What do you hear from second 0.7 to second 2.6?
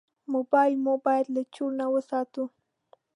مو باید له چور نه وساتو.